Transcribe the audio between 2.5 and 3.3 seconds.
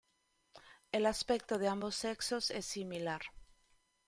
similar.